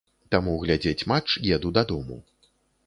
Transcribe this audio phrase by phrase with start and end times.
[0.35, 1.29] Таму глядзець матч
[1.59, 2.17] еду дадому.